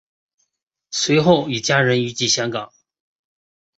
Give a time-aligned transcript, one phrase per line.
[0.89, 2.73] 随后与家人移居香港。